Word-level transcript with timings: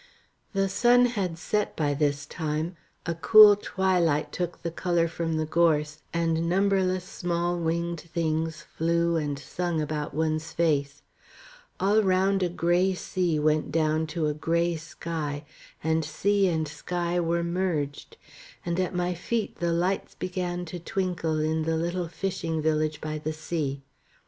The 0.53 0.67
sun 0.67 1.05
had 1.05 1.37
set 1.37 1.75
by 1.77 1.93
this 1.93 2.25
time, 2.25 2.75
a 3.05 3.13
cool 3.13 3.55
twilight 3.55 4.31
took 4.31 4.63
the 4.63 4.71
colour 4.71 5.07
from 5.07 5.37
the 5.37 5.45
gorse, 5.45 5.99
and 6.11 6.49
numberless 6.49 7.03
small 7.05 7.55
winged 7.59 7.99
things 8.01 8.63
flew 8.63 9.15
and 9.15 9.37
sung 9.37 9.79
about 9.79 10.15
one's 10.15 10.53
face; 10.53 11.03
all 11.79 12.01
round 12.01 12.41
a 12.41 12.49
grey 12.49 12.95
sea 12.95 13.37
went 13.37 13.71
down 13.71 14.07
to 14.07 14.25
a 14.25 14.33
grey 14.33 14.75
sky, 14.75 15.45
and 15.83 16.03
sea 16.03 16.47
and 16.47 16.67
sky 16.67 17.19
were 17.19 17.43
merged; 17.43 18.17
and 18.65 18.79
at 18.79 18.95
my 18.95 19.13
feet 19.13 19.57
the 19.57 19.71
lights 19.71 20.15
began 20.15 20.65
to 20.65 20.79
twinkle 20.79 21.39
in 21.39 21.61
the 21.61 21.75
little 21.77 22.07
fishing 22.07 22.59
village 22.59 22.99
by 23.01 23.19
the 23.19 23.33
sea. 23.33 23.83